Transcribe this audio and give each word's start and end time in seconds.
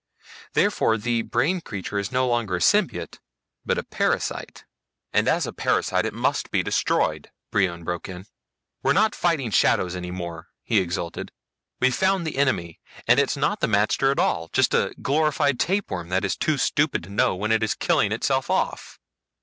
Therefore 0.53 0.97
the 0.97 1.21
brain 1.21 1.61
creature 1.61 1.99
is 1.99 2.11
no 2.11 2.27
longer 2.27 2.55
a 2.55 2.59
symbiote 2.59 3.19
but 3.63 3.77
a 3.77 3.83
parasite." 3.83 4.63
"And 5.13 5.27
as 5.27 5.45
a 5.45 5.53
parasite 5.53 6.07
it 6.07 6.13
must 6.15 6.49
be 6.49 6.63
destroyed!" 6.63 7.29
Brion 7.51 7.83
broke 7.83 8.09
in. 8.09 8.25
"We're 8.81 8.93
not 8.93 9.13
fighting 9.13 9.51
shadows 9.51 9.95
any 9.95 10.09
more," 10.09 10.47
he 10.63 10.79
exulted. 10.79 11.31
"We've 11.79 11.93
found 11.93 12.25
the 12.25 12.37
enemy 12.37 12.79
and 13.07 13.19
it's 13.19 13.37
not 13.37 13.59
the 13.59 13.67
magter 13.67 14.09
at 14.09 14.17
all. 14.17 14.49
Just 14.53 14.73
a 14.73 14.77
sort 14.79 14.97
of 14.97 15.03
glorified 15.03 15.59
tapeworm 15.59 16.09
that 16.09 16.25
is 16.25 16.35
too 16.35 16.57
stupid 16.57 17.03
to 17.03 17.09
know 17.11 17.35
when 17.35 17.51
it 17.51 17.61
is 17.61 17.75
killing 17.75 18.11
itself 18.11 18.49
off. 18.49 18.97